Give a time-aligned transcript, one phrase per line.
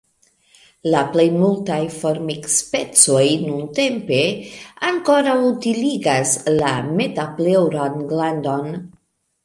[0.93, 4.19] La plej multaj formikspecoj nuntempe
[4.91, 8.79] ankoraŭ utiligas la metapleŭran glandon.